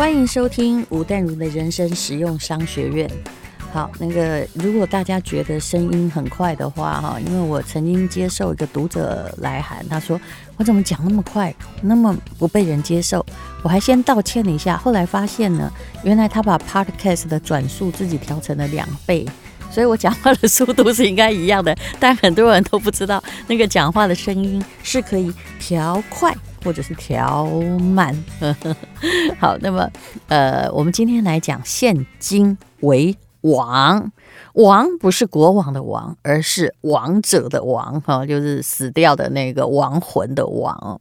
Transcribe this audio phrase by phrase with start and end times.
[0.00, 3.06] 欢迎收听吴淡如的人生实用商学院。
[3.70, 10.18] 好，那个如果大家觉得声音很快的话，哈，因为我曾经接受一个读者来函，他说
[10.56, 13.24] 我怎么讲那么快，那么不被人接受，
[13.62, 15.70] 我还先道歉了一下，后来发现呢，
[16.02, 19.26] 原来他把 Podcast 的转速自己调成了两倍，
[19.70, 26.34] 所以我讲话的速度是应该一样的，但很多人都不知道那个讲话的声音是可以调快
[26.64, 27.46] 或者是调
[27.78, 28.16] 慢。
[29.38, 29.90] 好，那么
[30.28, 34.12] 呃，我们今天来讲现今为王，
[34.54, 41.00] 王不是国王的王，而是王者的王，哈，就是死掉的那个亡魂的王。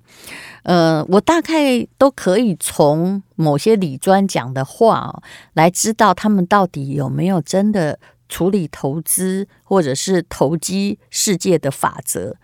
[0.64, 5.22] 呃，我大概都可以从某些理专讲的话
[5.54, 7.98] 来知道他们到底有没有真的
[8.28, 12.36] 处理投资或者是投机世界的法则。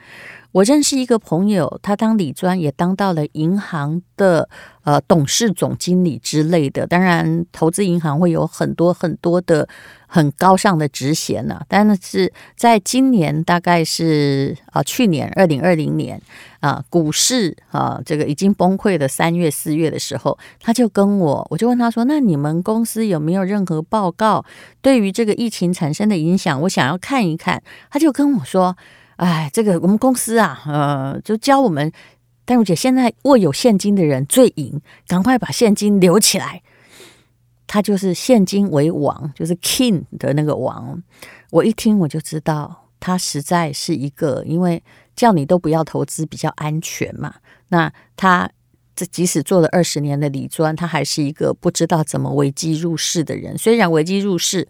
[0.56, 4.48] 我认识一个朋友，他当理专也当到了银行的
[4.86, 6.88] 呃董事总经理之类的。
[6.88, 9.68] 当然，投资银行会有很多很多的
[10.08, 11.60] 很高尚的职衔呢。
[11.68, 16.22] 但是在今年，大概是啊去年二零二零年
[16.62, 24.46] 啊股市啊这个已经崩溃的三月四月的时候，他就跟我，我就问他说：“那你们公司有没有任何报告
[24.82, 26.62] 对于这个疫情产生的影响？
[26.62, 28.78] 我想要看一看。”他就跟我说。
[29.18, 31.92] 哎，这个我们公司啊，呃，就教我们，
[32.44, 36.62] 淡如姐，现在握有现金的人最赢，赶快把现金留起来。
[37.66, 41.02] 他就是现金为王，就是 king 的那个王。
[41.52, 44.84] 我一听我就知道，他实在是一个，因为
[45.16, 47.36] 叫你都不要投资比较安全嘛。
[47.70, 48.50] 那他
[48.96, 53.58] 这即使做了二十年的理专，他还是一个不知道怎么危机入市的人。
[53.58, 54.68] 虽然危机入市。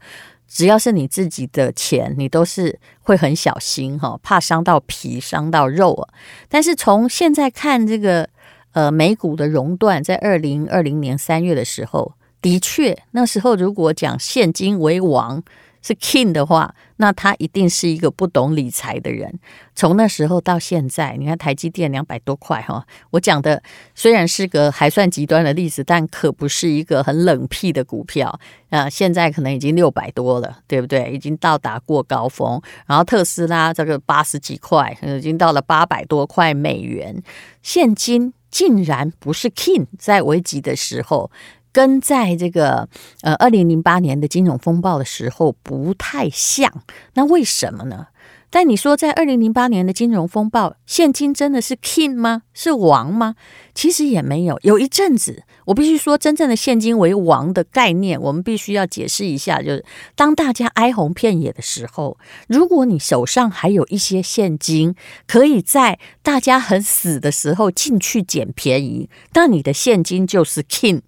[0.48, 6.14] 只要是你自己的钱，你都是会很小心哈，怕伤到皮、伤到肉啊。
[6.48, 8.30] 但是从现在看，这个
[8.74, 15.44] 呃美股的熔断，在二零二零年三月的时候，的确那时候如果讲现金为王。
[15.86, 19.40] 是 king 的话，那他一定是一个不懂理财的人。
[19.76, 23.62] 从那时候到现在，你看台积电两百多块哈，我讲的
[23.94, 28.40] 虽然是个还算极端的例子，但可不是一个很冷僻的股票
[28.72, 28.90] 啊。
[28.90, 31.12] 现在可能已经六百多了，对不对？
[31.12, 32.60] 已经到达过高峰。
[32.88, 37.22] 然后特斯拉这个八十几块，已经到了八百多块美元。
[37.62, 41.30] 现金竟然不是 king，在危急的时候。
[41.76, 42.88] 跟在这个
[43.20, 46.72] 呃二零零八年的金融风暴的时候不太像，
[47.16, 48.08] 那为什么呢？
[48.50, 52.44] 但你说在二零零八年的金融风暴，现金真的是 king 吗？
[52.54, 53.36] 是王吗？
[53.74, 54.58] 其实也没有。
[54.64, 59.84] 有一阵子，我必须说，真正的现金为王的概念，我们必须要解释一下，就是
[60.16, 64.96] 当大家哀鸿遍野的时候，如果你手上还有一些现金，
[65.28, 71.02] 可以在大家很死的时候进去捡便宜，那你的现金就是 king。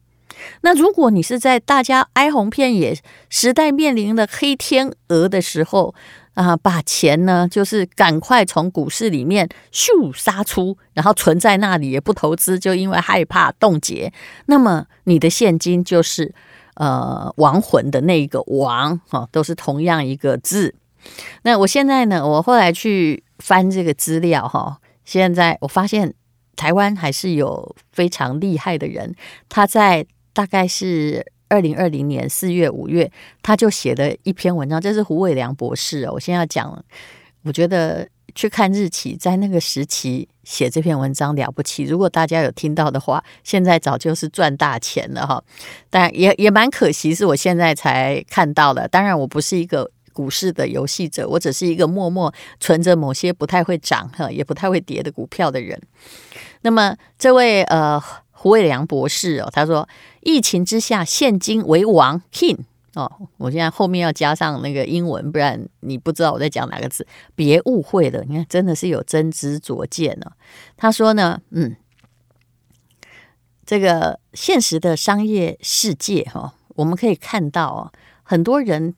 [0.62, 2.98] 那如果你是在大家哀鸿遍野、
[3.30, 5.94] 时代面临的黑天鹅的时候
[6.34, 14.14] 啊，把钱呢，就是赶快从股市里面咻杀出，然后存在那里也不投资，就因为害怕冻结，
[14.46, 16.34] 那么你的现金就是
[16.76, 20.76] 呃亡魂的那一个亡哈，都是同样一个字。
[21.42, 26.14] 那我现在呢，我后来去翻这个资料哈，现在我发现
[26.56, 29.16] 台湾还是有非常厉害的人，
[29.50, 30.06] 他在。
[30.38, 33.12] 大概是二零二零年四月、五月，
[33.42, 36.12] 他就写了一篇文章，这是胡伟良博士哦。
[36.14, 36.86] 我现在要讲，
[37.42, 41.86] 我觉得去看日期，在那个时期写这篇文章了不起。
[41.86, 45.44] 如果大家有听到的话，现在早就是赚大钱了哈。
[45.90, 48.88] 但也也蛮可惜，是我现在才看到的。
[48.88, 55.82] 当然，我不是一个股市的游戏者，我只是一个默默存着某些不太会涨哈，也不太会跌的股票的人。
[56.62, 58.00] 那么，这位呃。
[58.40, 59.90] 胡伟良博士哦，他说
[60.22, 62.60] ：“疫情之下，现金为王，king
[62.94, 63.12] 哦。
[63.38, 67.06] 我现在后面要加上那个英文，不然你不知道我在讲哪个字。
[67.36, 70.32] 别误会了，你看真的是有真知灼见呢。
[70.78, 71.76] 他说呢，嗯，
[73.66, 77.92] 这个现实的商业世界哈，我们可以看到啊，
[78.24, 78.94] 很多人。”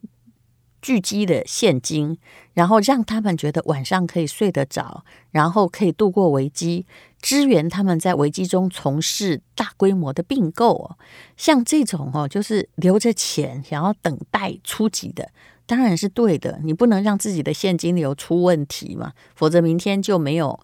[0.82, 2.16] 聚集的现金，
[2.54, 6.84] 然后让他们觉得晚上可以睡得着，然后可以度过危机，
[7.22, 10.98] 支援他们在危机中从事大规模的并购哦。
[11.36, 15.30] 像这种哦，就是留着钱想要等待出击的，
[15.66, 16.60] 当然是对的。
[16.64, 20.58] 你不能让自己的现金流出问题嘛，否则明天就没有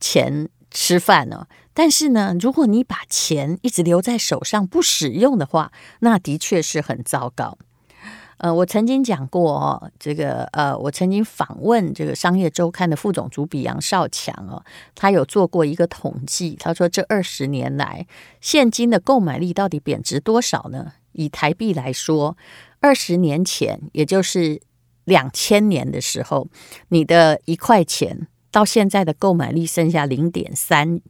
[0.00, 1.46] 钱吃饭了。
[1.72, 7.56] 但是呢，如果你把钱一直留在手上不使用的话，那的确是很糟糕。
[8.40, 14.64] 呃，我曾经讲过哦，这个呃，我曾经访问这个商业周刊的副总主笔杨少强哦，
[14.94, 18.06] 他有做过一个统计，他说这二十年来
[18.40, 20.92] 现金的购买力到底贬值多少呢？
[21.12, 22.38] 以台币来说，
[22.80, 24.62] 二十年前，也就是
[25.04, 26.48] 两千年的时候，
[26.88, 31.02] 你的一块钱到现在的购买力剩下零点三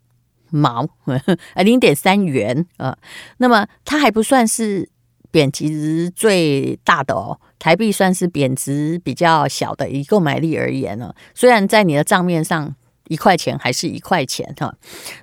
[0.49, 0.88] 毛，
[1.55, 2.99] 呃，零点三元啊，
[3.37, 4.88] 那么它还不算是。
[5.31, 12.75] 贬值最大的哦，台币算是贬值比较小的，以购买力而言呢，虽然在你的账面上
[13.09, 14.75] 一块钱还是一块钱哈，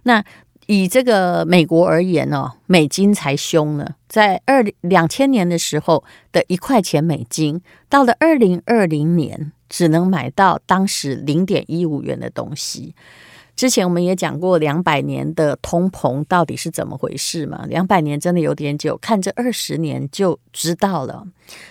[0.04, 0.24] 那
[0.68, 12.94] 以这个美国而言呢，美金才凶呢，在二两千年的时候的一块钱美金，到了二零二零年只能买到当时零点一五元的东西。
[13.57, 17.65] 之前我们也讲过两百年的通膨到底是怎么回事嘛？
[17.65, 21.25] 两百年真的有点久，看这二十年就知道了。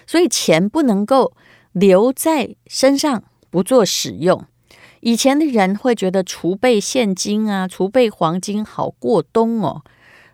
[0.04, 1.32] 所以钱不能够
[1.70, 4.44] 留在身上不做使用。
[5.00, 9.82] 以前的人会觉得储备现金啊，储备黄金好过冬哦。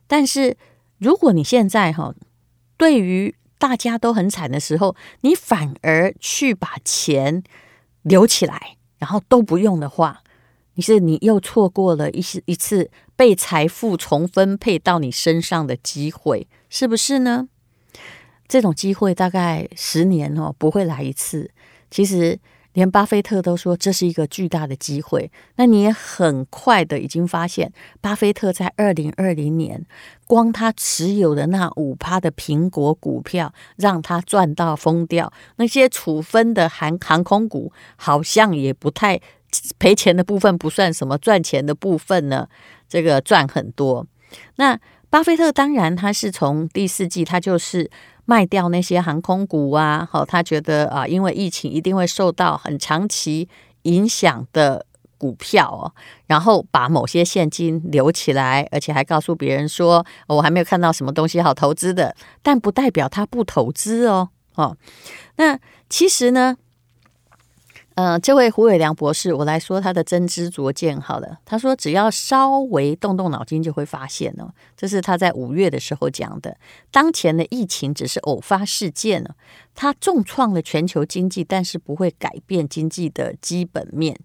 [0.06, 0.56] 但是
[0.96, 2.14] 如果你现在哈，
[2.78, 7.42] 对于大家都很惨的时候，你反而去把钱
[8.00, 10.21] 留起来，然后都不用的话。
[10.74, 17.48] 你是你又错过了一次一次被财富重分配到你身上的机会，是不是呢？
[18.48, 21.50] 这种机会大概十年哦不会来一次。
[21.90, 22.38] 其实
[22.72, 25.30] 连巴菲特都说这是一个巨大的机会。
[25.56, 27.70] 那你也很快的已经发现，
[28.00, 29.84] 巴菲特在二零二零年
[30.26, 35.30] 光他持有的那五趴的苹果股票，让他赚到疯掉。
[35.56, 39.20] 那些处分的航航空股好像也不太。
[39.78, 42.48] 赔钱的部分不算什么，赚钱的部分呢，
[42.88, 44.06] 这个赚很多。
[44.56, 44.78] 那
[45.10, 47.90] 巴菲特当然他是从第四季，他就是
[48.24, 53.46] 卖掉那些航空股啊，好，他觉得啊，因为疫情一定会受到很长期
[53.82, 54.86] 影响的
[55.18, 55.92] 股票哦，
[56.26, 64.76] 然后把某些现金留起来，而且还告诉别人说，我还没有看到什么东西好投资的，但不代表他不投资哦，哦，
[65.36, 65.58] 那
[65.90, 66.56] 其实呢？
[67.94, 71.38] 呃，这位胡伟良博士，我来说他的真知灼见好了。
[71.44, 76.56] 他说，只要稍微动动脑筋，就会发现哦，这是他在五月的时候讲的。
[76.90, 79.34] 当前的疫情只是偶发事件呢，
[79.74, 84.18] 它重创了全球经济，但是不会改变经济的基本面。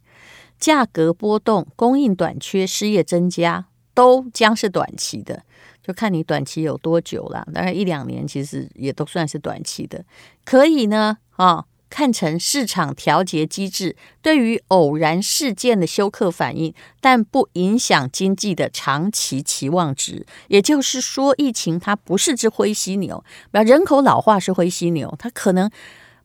[0.57, 5.43] 价格波动、供应短缺、失业增加，都将是短期的，
[5.83, 7.45] 就看你短期有多久了。
[7.53, 10.05] 大概一两年，其实也都算是短期的。
[10.45, 11.65] 可以呢，啊、哦。
[11.89, 20.25] 看成市场调节机制对于偶然事件的休克反应，但不影响经济的长期期望值。
[20.47, 25.69] 也就是说，疫情它不是只灰犀牛，人口老化是灰犀牛，它可能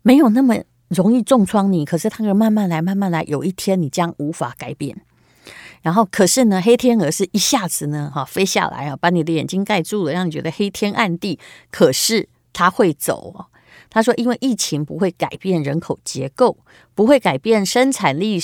[0.03, 0.57] 没有那么
[0.89, 5.01] 容易重创你，可是它可以慢慢来，慢慢来，有一天你将无法改变。
[5.83, 11.39] 然后，可是呢，黑天鹅是一下子呢，哈，飞下来啊，把你的眼睛盖住了，让你觉得黑天暗地。
[11.71, 13.47] 可是它会走。
[13.93, 16.57] 他说：“因为疫情不会改变人口结构，
[16.95, 18.41] 不会改变生产力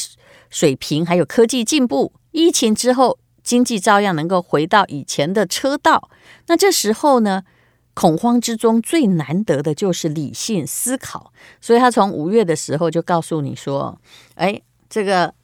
[0.50, 2.12] 水平，还有科技进步。
[2.32, 6.10] 疫情之后，经济照样能够回到以前的车道。
[6.46, 7.44] 那这时候呢，
[7.94, 11.32] 恐慌之中最难得的就是理性思考。
[11.60, 13.98] 所以他从五月的时候就告诉你说
[14.36, 14.60] ：‘哎，
[14.90, 15.34] 这个。’”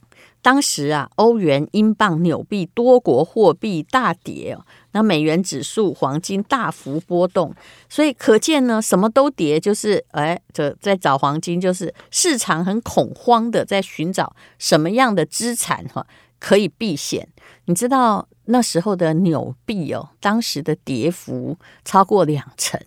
[0.44, 4.56] 当时啊，欧元、英镑、纽币多国货币大跌，
[4.92, 7.54] 那美元指数、黄金大幅波动，
[7.88, 16.06] 所以可见呢，什么都跌，就是哎，这在找黄金，就是市场很恐慌的在寻找什么样的资产哈
[16.38, 17.26] 可以避险，
[17.64, 18.28] 你知道。
[18.46, 22.78] 那时候的纽币哦，当时的跌幅超过两成，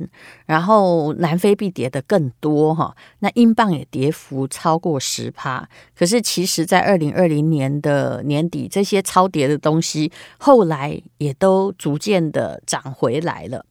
[0.46, 2.96] 然后南非币跌得更多哈。
[3.20, 5.68] 那英镑也跌幅超过十趴。
[5.98, 13.66] 可是其实，在二零二零年的年底，这些超跌的东西后来也都逐渐的涨回来了。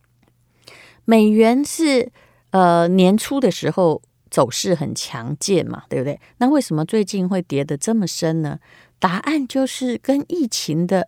[1.05, 2.11] 美元是
[2.50, 6.19] 呃年初的时候走势很强健嘛，对不对？
[6.38, 8.59] 那为什么最近会跌得这么深呢？
[8.99, 11.07] 答案就是跟疫情的。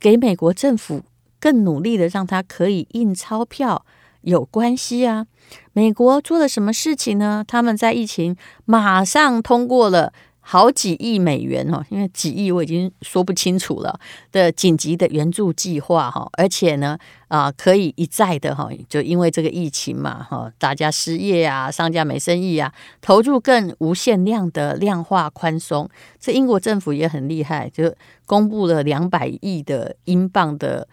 [0.00, 1.02] 给美国政府
[1.38, 3.84] 更努力的让他可以印钞票
[4.22, 5.26] 有关系啊！
[5.72, 7.44] 美国做了什么事情呢？
[7.46, 13.98] 他们在疫情马上通过了好几亿美元哦，因为几亿我已经说不清楚了
[14.32, 25.88] 的紧急的援助计划哈，而且呢啊可以一再的哈，就因为这个疫情嘛哈，大家失业啊，商家没生意啊，投入更无限量的量化宽松。
[26.18, 27.94] 这英国政府也很厉害，就。
[28.26, 30.86] 公布了两百亿的英镑的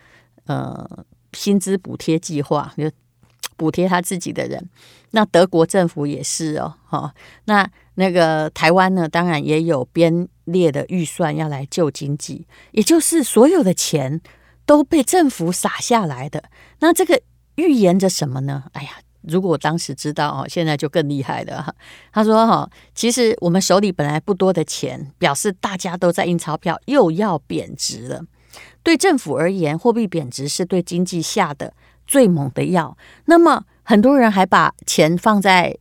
[0.48, 2.90] 呃薪资补贴计划，就
[3.56, 4.70] 补贴他自己的人。
[5.12, 7.14] 那德国政府也是哦，哈，
[7.46, 14.22] 那那个台湾呢，当然也有编列的预算要来救经济，也就是所有的钱
[14.66, 16.44] 都被政府撒下来的。
[16.80, 17.22] 那这个
[17.56, 18.66] 预言着什么呢？
[18.74, 18.90] 哎呀！
[19.24, 21.76] 如果当时知道哦，现在就更厉害了哈。
[22.14, 28.24] 他说哈，其实我们手里本来不多的钱，表示大家都在印钞票，又要贬值了。
[28.84, 31.74] 对政府而言，货币贬值是对经济下的
[32.08, 32.98] 最猛的药。
[33.26, 35.78] 那么很多人还把钱放在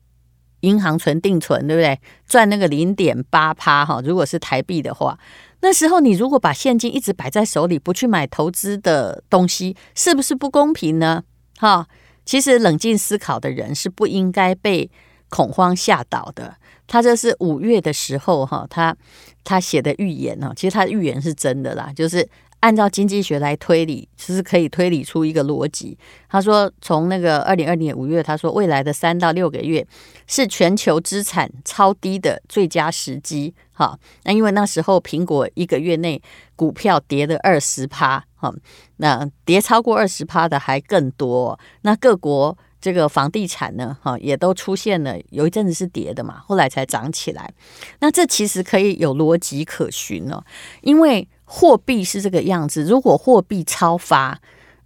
[0.61, 1.99] 银行存定存，对不对？
[2.27, 4.03] 赚那个零点八趴哈。
[4.05, 5.19] 如果是台币的话，
[5.61, 11.23] 那时候你如果把现金一直摆在手里，不去买投资的东西，是不是不公平呢？
[11.59, 11.87] 哈。
[12.25, 14.91] 其实冷静思考的人是不应该被
[15.29, 16.57] 恐慌吓倒的。
[16.89, 18.97] 他这是五月的时候哈，他
[19.45, 22.29] 他写的预言呢，其实他预言是真的啦，就是。
[22.61, 25.97] 按照经济学来推理，其实可以推理出一个逻辑。
[26.29, 29.87] 他说，从那个二零二零年五月，他说未来的三到六个月
[30.27, 33.55] 是全球资产超低的最佳时机。
[33.73, 36.21] 哈，那因为那时候苹果一个月内
[36.57, 38.53] 股票跌了二十趴，哈，
[38.97, 41.59] 那跌超过二十趴的还更多。
[41.83, 47.53] 那各国这个房地产呢，哈，也都出现了有一阵子是跌的嘛，后来才涨起来。
[48.01, 50.45] 那这其实可以有逻辑可循哦，
[50.83, 51.29] 因为。
[51.49, 54.37] 货币是这个样子，如果货币超发，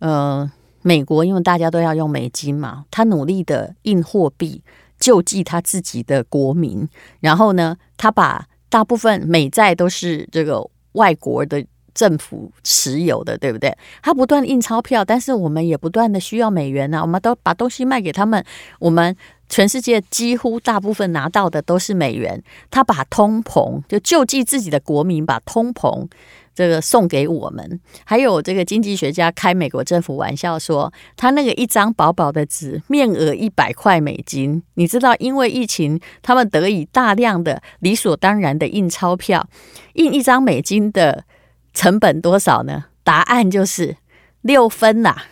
[0.00, 0.46] 呃，
[0.82, 4.62] 美国因为大家都要用美金嘛，他努力的印货币
[4.98, 6.86] 救济他自己的国民，
[7.20, 13.76] 然后呢，他把大部分美债都是这个外国的政府持有的，对不对？
[14.02, 18.44] 他不断印钞票，但是我们也不断的需要美元啊，我们都把东西卖给他们，
[18.78, 19.16] 我们
[19.48, 26.06] 全世界几乎大部分拿到的都是美元，他把通膨就救济自己的国民，把通膨。
[26.52, 39.48] 这个送给我们，还有这个经济学家开美国政府玩笑说，他那个一张薄薄的纸，面额一百块美金，你知道，因为疫情，他们得以大量的理所当然的印钞票，
[39.94, 41.24] 印一张美金的
[41.72, 42.84] 成本多少呢？
[43.02, 43.96] 答案就是
[44.42, 45.24] 六分呐、啊。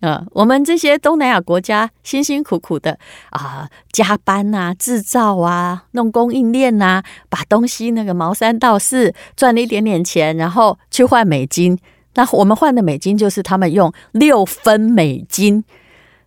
[0.00, 2.98] 嗯，我们这些东南亚国家辛辛苦苦的
[3.30, 11.78] 啊，加班啊，制造啊，弄供应链啊，把东西那个毛三到四赚了一点点钱，然后去换美金。
[12.14, 15.64] 那我们换的美金就是他们用六分美金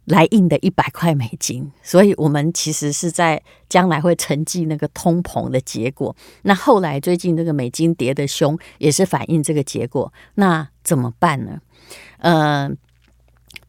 [0.10, 6.16] 来印的一百块美金，所以我们其实是在将来会沉寂那个通膨的结果。
[6.42, 10.12] 那后来最近这个美金跌的凶，也是反映这个结果。
[10.36, 11.62] 那怎么办呢？
[12.20, 12.72] 嗯、呃。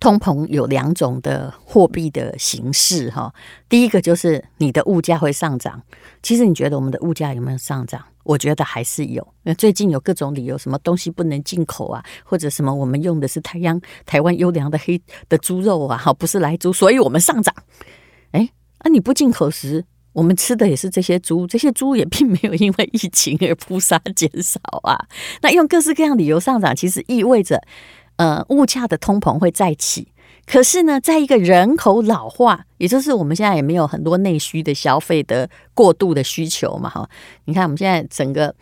[0.00, 3.32] 通膨有两种的货币的形式哈，
[3.68, 5.80] 第一个就是你的物价会上涨。
[6.22, 8.02] 其实你觉得我们的物价有没有上涨？
[8.22, 9.26] 我觉得还是有。
[9.42, 17.54] 那最近有各种理由，什么东西不能进口啊，或者什么我们用的是台央台湾优良的黑的猪肉啊，哈，不是来猪，所以我们上涨。
[18.30, 18.48] 哎，
[18.82, 24.96] 那你不进口时，我们吃的也是这些猪，这些猪也并没有因为疫情而扑杀减少啊。
[25.42, 27.62] 那用各式各样理由上涨，其实意味着。
[28.20, 30.08] 呃，物价的通膨会再起，
[30.44, 37.08] 可是呢，在一个人口老化，也就是我们现在也没有很多内需的消费的过度的需求嘛，哈。
[37.46, 38.54] 你看我们现在整个，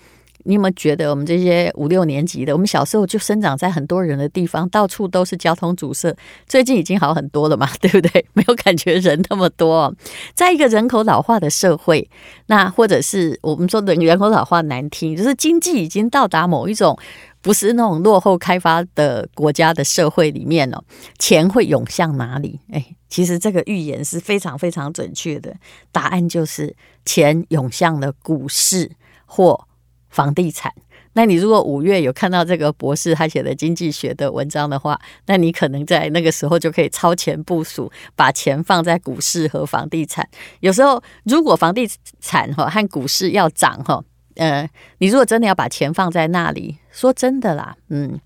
[0.45, 6.15] 你有没有觉得我们这些五六年级的，我们小时候就生长在很多人的地方，到处都是交通阻塞，
[6.47, 8.25] 最近已经好很多了嘛， 对不对？
[8.35, 9.93] 没有感觉人那么多，
[10.35, 12.09] 在一个人口老化的社会，
[12.47, 16.97] 那或者是我们说的人口老化难听，就是经济已经到达某一种。
[17.41, 20.83] 不是那种落后开发的国家的社会里面哦，
[21.19, 22.61] 钱会涌向哪里？
[22.73, 25.55] 哎，其实这个预言是非常非常准确的，
[25.93, 28.91] 答案就是钱涌向了股市
[29.25, 29.67] 或
[30.09, 30.73] 房地产。
[31.15, 40.29] 那你如果五月有看到这个博士他写的经济学的文章的话，那你可能在那个时候就可以超前部署，把钱放在股市和房地产。
[40.61, 41.89] 有时候如果房地
[42.21, 44.05] 产哈和股市要涨哈。
[44.39, 44.69] 呃，
[44.99, 48.19] 你如果真的要把钱放在那里，说真的啦，嗯，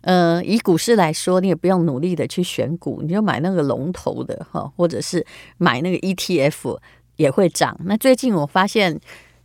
[0.00, 5.24] 呃，以股市来说，你也不用努力的去选股，你就买那个龙头的哈，或者是
[5.58, 6.78] 买那个 ETF
[7.16, 7.78] 也会涨。
[7.84, 8.98] 那最近我发现，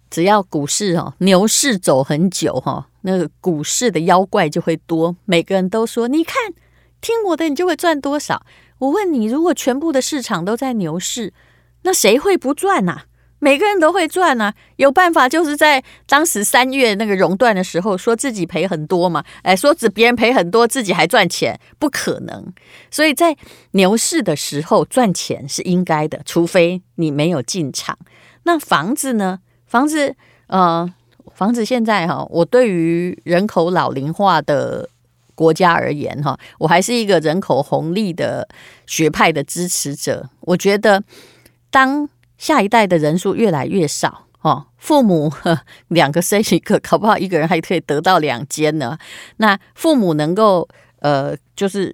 [0.09, 5.15] 只要股市哦牛市走很久哈，那个股市的妖怪就会多。
[5.25, 6.53] 每个人都说，你看
[7.01, 8.45] 听我的，你就会赚多少。
[8.79, 11.33] 我问你，如果全部的市场都在牛市，
[11.81, 13.01] 那谁会不赚呐？
[13.43, 22.53] 每个人都会赚啊，有办法就是在当时三月那个熔断的时候，说自己赔很多嘛，哎，说指别人赔很多，自己还赚钱，不可能。
[22.89, 23.35] 所以在
[23.71, 27.97] 牛市的时候赚钱是应该的，除非你没有进场。
[28.43, 29.39] 那房子呢？
[29.65, 30.15] 房子，
[30.47, 30.89] 呃，
[31.35, 34.87] 房子现在哈，我对于人口老龄化的
[35.35, 38.47] 国家而言哈，我还是一个人口红利的
[38.85, 40.29] 学派的支持者。
[40.39, 41.03] 我觉得，
[41.69, 45.31] 当下一代的人数越来越少，哦，父母
[45.89, 48.97] 两个生一个，搞不好一个人还可以得到两间呢。
[49.37, 50.67] 那父母能够
[50.99, 51.93] 呃，就是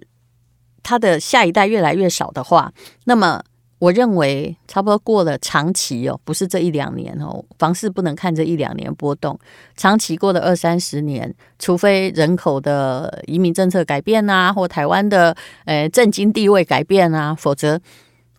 [0.82, 2.72] 他的下一代越来越少的话，
[3.04, 3.42] 那么。
[3.80, 9.40] 我认为差不多过了长期哦，不是这一两年哦，房市不能看这一两年波动，
[9.74, 17.80] 长期过了二三十年，除非人口的移民政策改变啊，或台湾的呃政经地位改变啊，否则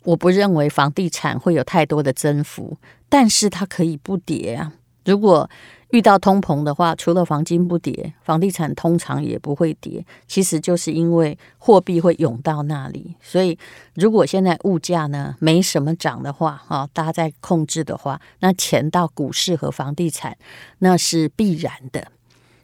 [0.03, 2.77] 我不认为房地产会有太多的增幅，
[3.09, 4.73] 但是它可以不跌啊，
[5.05, 5.49] 如果。
[5.91, 10.05] 遇到通膨的话，除了黄金不跌，房地产通常也不会跌。
[10.25, 13.59] 其实就是因为货币会涌到那里，所以
[13.95, 20.37] 如果现在物价呢没什么涨的话，哈，大家在控制的话，那钱到股市和房地产
[20.79, 22.07] 那是必然的。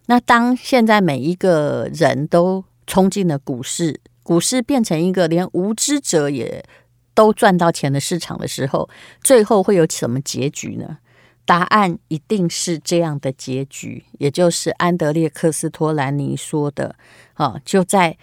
[0.06, 6.64] 那当现在每一个人都冲进了股市，股市变成一个连无知者也
[7.18, 8.88] 都赚到钱的市场的时候，
[9.24, 11.00] 最后会有什么结局呢？
[11.46, 16.96] 答案一定是这样的结局，也就是安德烈克斯托兰尼说的，
[17.34, 18.16] 啊，就在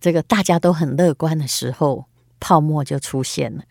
[0.00, 2.06] 这个大家都很乐观的时候，
[2.40, 3.62] 泡沫就出现了。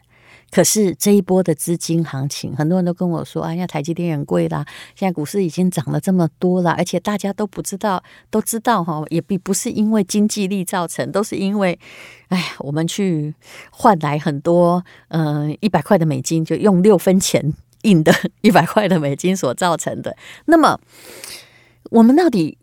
[0.52, 4.66] 可是这一波的资金行情，很多人都跟我说：“哎呀，台积电很贵啦，
[4.96, 11.80] 现在股市已经涨了这么多了，而且大家都不知道，都知道哈，也并不是因为经济力造成，都是因为，
[12.30, 13.34] 哎呀，我们去
[13.72, 17.54] 换来很多，嗯、一百块的美金就用六分钱。”
[17.84, 20.14] 印的 一百块的美金所造成的，
[20.48, 20.78] 那么
[21.92, 22.58] 我们到底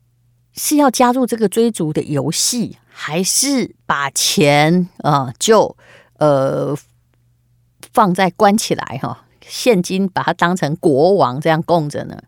[0.52, 5.74] 是要加入这个追逐的游戏，还是把钱啊、就
[6.18, 6.76] 呃
[7.92, 12.18] 放在关起来哈，现金把它当成国王这样供着呢？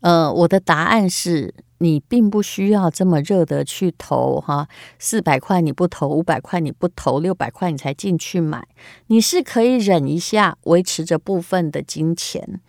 [0.00, 1.54] 呃，我的答案是。
[1.78, 4.66] 你并不需要这么热的去投哈，
[4.98, 8.66] 四百块你不投，五百块你不投，六百块你才进去买，
[9.08, 12.60] 你是可以忍一下，维持着部分的金钱，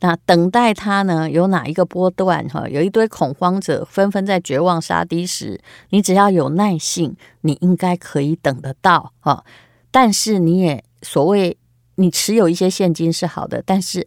[0.00, 9.44] 那等待它呢，有哪一个波段哈，有一堆恐慌者纷纷在绝望杀低时，你只要有耐性，你应该可以等得到哈。
[9.90, 11.56] 但是你也所谓
[11.96, 14.06] 你持有一些现金是好的，但是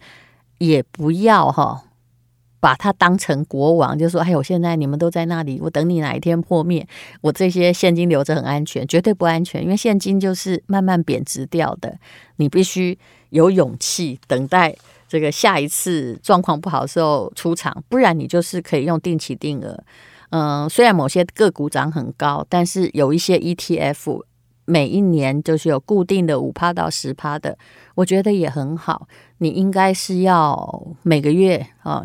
[0.57, 1.83] 也不要哈。
[2.59, 6.87] 把它当成国王，就说：“哎，呦现在你们都在那里，我等你哪一天破灭，
[7.19, 11.99] 我这些现金留着很安全，绝对不安全，因为现金就是慢慢贬值掉的。
[12.37, 12.97] 你必须
[13.31, 14.73] 有勇气等待
[15.09, 19.77] 这个下一次状况不好的时候出场，不然你就是可以用定期定额。
[20.29, 24.21] 嗯，虽然某些个股涨很高，但是有一些 ETF。”
[24.65, 27.57] 每一年就是有固定的五趴到十趴的，
[27.95, 29.07] 我觉得也很好。
[29.39, 32.03] 你应该是要每个月啊，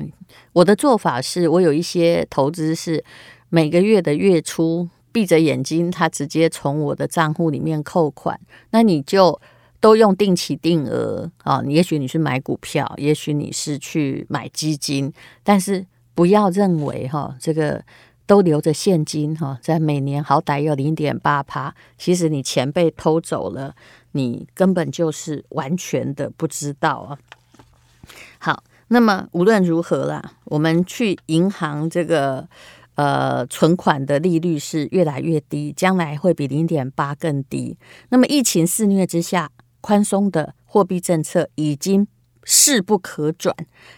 [0.53, 3.05] 我的做法是我有一些投资是
[3.49, 8.40] 每个月的月初闭着眼睛，它直接从我的账户里面扣款。
[8.71, 9.40] 那你就
[9.81, 15.12] 都用定期定额啊，也许你是买股票，也许你是去买基金，
[15.44, 17.85] 但是不要认为哈这个。
[18.28, 21.74] 都留着现金哈，在每年好歹有零点八趴。
[21.96, 23.74] 其实你钱被偷走了，
[24.12, 27.18] 你根本就是完全的不知道啊。
[28.38, 32.46] 好，那么无论如何啦，我们去银行这个
[32.96, 37.78] 呃存款的利率是越来越低，将来会比零点八更低。
[38.10, 42.06] 那么疫情肆虐之下，宽松的货币政策已经。
[42.50, 43.54] 势不可转，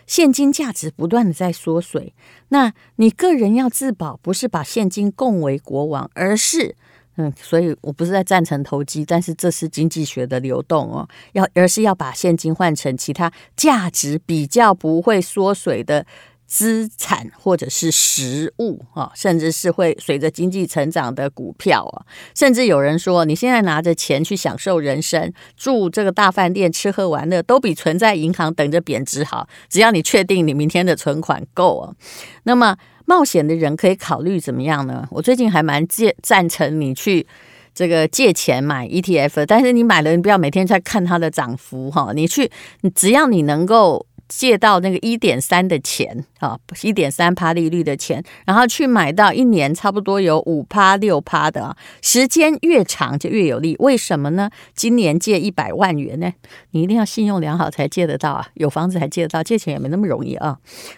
[0.09, 2.13] 现金价值不断的在缩水。
[2.49, 6.75] 那你个人要自保，不是把现金供为国王，而是
[7.17, 16.05] 嗯，所以我不是在赞成投机，但是这是经济学的流动哦，要而是要把现金换成其他价值比较不会缩水的。
[16.51, 22.03] 资产或者是实物啊，甚至是会随着经济成长的股票啊，
[22.35, 29.49] 甚至有人说，你现在拿着钱去享受人生，住这个大饭店，吃喝玩乐，都比存在银行等着贬值好。
[29.69, 31.95] 只要你确定你明天的存款够啊，
[32.43, 35.07] 那么冒险的人可以考虑怎么样呢？
[35.13, 37.25] 我最近还蛮借赞成你去
[37.73, 42.51] 这个借钱买 ETF，但是你买了，你不要每天在看它的涨幅哈，你去，
[42.93, 44.05] 只要你能够。
[44.31, 53.75] 借到那个一点三的钱啊，一点三趴利率的钱，然后去买到一年差不多有五趴六趴的啊，时间越长就越有利。
[53.81, 54.49] 为什么呢？
[54.73, 56.33] 今年借一百万元呢，
[56.71, 60.57] 你一定要信用良好才借得到啊，有房子才借得到，借钱也没那么容易啊。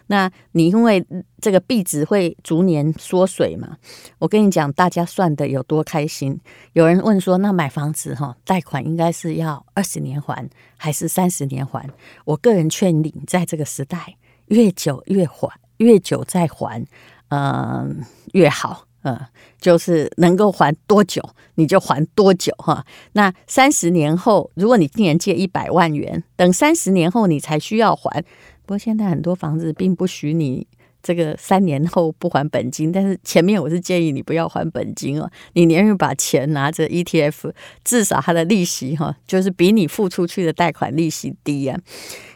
[0.09, 1.05] 那你因为
[1.41, 3.79] 这个币值会逐年缩水嘛，
[4.19, 6.39] 我跟你讲，大家算的有多开心。
[6.75, 10.47] 有人问说，那买房子哈，贷款应该是要二十年还
[10.83, 11.89] 还是三十年还？
[12.25, 13.15] 我个人劝你。
[13.25, 14.17] 在这个时代，
[14.47, 16.85] 越久越还，越久再还，
[17.29, 19.17] 嗯、越好嗯，
[19.61, 21.23] 就是能够还多久
[21.55, 22.85] 你就还多久哈。
[23.13, 28.21] 那三十年后，如果你今年借一百万元，等三十年后你才需要还。
[28.65, 30.67] 不过现在很多房子并不许你
[31.03, 37.53] 这个三年后不还本金，但是前面我是建议你不要还本金哦，你宁愿把钱拿着 ETF，
[37.85, 41.79] 至少它的利息哈，就是比你付出去的贷款利息低啊。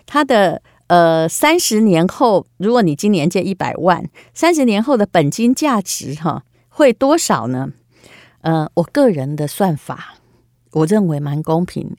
[0.05, 6.42] 它的呃三十年后，如果你今年借一百万，三十年后的本金价值哈。
[6.68, 7.70] 会多少呢？
[8.42, 10.16] 呃，我个人的算法，
[10.72, 11.96] 我认为蛮公平。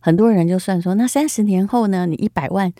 [0.00, 2.70] 很多人就算说，那三十年后呢，你一百万，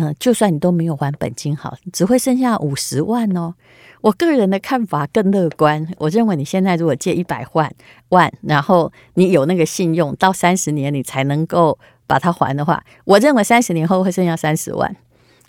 [0.00, 3.54] 呃，就算你都没有还本金，好，只会剩下五十万哦。
[4.00, 7.70] 我个人的看法更乐观，我认为你现在如果借一百万
[8.08, 14.96] 万，然后你有那个信用，到三十年你才能够把它还的话，我认为三十年后会剩下三十万。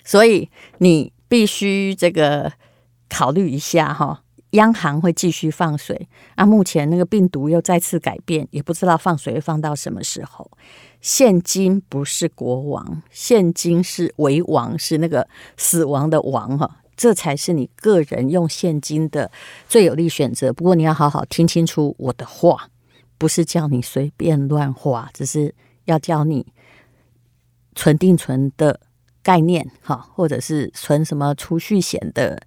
[0.04, 2.52] 所以你必须这个
[3.08, 4.22] 考虑一下哈。
[4.52, 6.46] 央行会继续放水啊！
[6.46, 10.50] 目前那个病毒又再次改变，也不知道放水会放到什么时候。
[11.00, 16.78] 现金不是国王，现金是为王，是那个死亡的王哈！
[16.96, 19.32] 这才是你个人用现金的
[19.68, 20.54] 最有利选择。
[20.54, 22.70] 不过你要好好听清楚我的话，
[23.18, 26.46] 不是叫你随便乱花，只是要叫你
[27.74, 28.80] 存定存的
[29.24, 32.42] 概念哈，或者是存什么储蓄险的。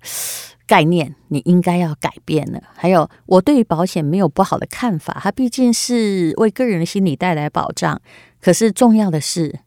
[0.66, 2.58] 概念你应该要改变了。
[2.74, 8.00] 还有，我对于保险没有不好的看法，它毕竟是为个人的心理带来保障。
[8.40, 9.60] 可是重要的是，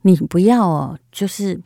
[0.00, 1.60] 你不要，就是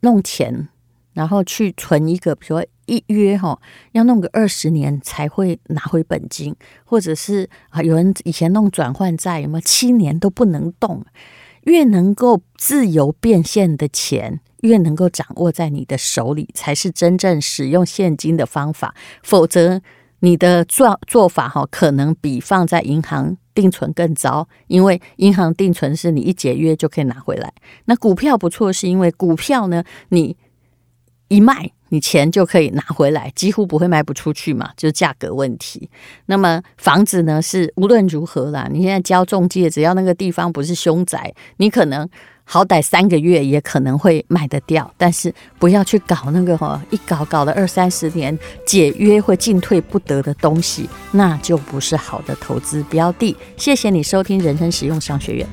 [0.00, 0.68] 弄钱，
[1.14, 3.58] 然后去存一个，比如说一约哈，
[3.92, 11.02] 要弄个二十年才会拿回本金，或者是啊，有人以前弄转换债，有没有七年都不能动？
[11.68, 14.40] 越能够自由变现的钱。
[14.62, 18.92] 越能够掌握在你的手里，才是真正使用现金的方法。
[19.22, 19.80] 否则，
[20.18, 24.48] 你的做做法哈，可能比放在银行定存更糟。
[24.66, 27.54] 因为银行定存是你一解约就可以拿回来。
[27.84, 30.36] 那股票不错，是因为股票呢，你
[31.28, 35.88] 一卖，你钱就可以拿回来，几乎不会卖不出去嘛，就是价格问题。
[36.26, 42.08] 那么房子呢，是无论如何啦，你现在交中介，只要那个地方不是凶宅，你可能。
[42.50, 53.36] 好歹三个月也可能会卖得掉，但是不要去搞那个哈，一搞搞了二三十年，解约会进退不得的东西，那就不是好的投资标的。
[53.58, 55.46] 谢谢你收听人生实用商学院。